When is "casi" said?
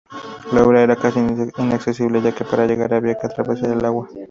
0.95-1.19